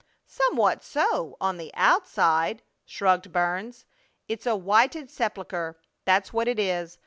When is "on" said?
1.39-1.57